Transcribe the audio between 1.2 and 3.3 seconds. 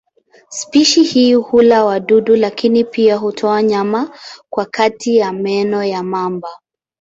hula wadudu lakini pia